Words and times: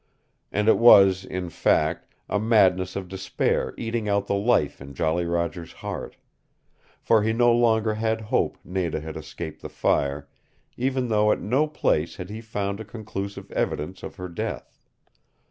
And 0.51 0.67
it 0.67 0.79
was, 0.79 1.23
in 1.23 1.51
fact, 1.51 2.15
a 2.27 2.39
madness 2.39 2.95
of 2.95 3.07
despair 3.07 3.75
eating 3.77 4.09
out 4.09 4.25
the 4.25 4.33
life 4.33 4.81
in 4.81 4.95
Jolly 4.95 5.25
Roger's 5.27 5.73
heart. 5.73 6.15
For 6.99 7.21
he 7.21 7.33
no 7.33 7.53
longer 7.53 7.93
had 7.93 8.19
hope 8.21 8.57
Nada 8.63 8.99
had 8.99 9.15
escaped 9.15 9.61
the 9.61 9.69
fire, 9.69 10.27
even 10.75 11.09
though 11.09 11.31
at 11.31 11.39
no 11.39 11.67
place 11.67 12.15
had 12.15 12.31
he 12.31 12.41
found 12.41 12.79
a 12.79 12.83
conclusive 12.83 13.51
evidence 13.51 14.01
of 14.01 14.15
her 14.15 14.27
death. 14.27 14.79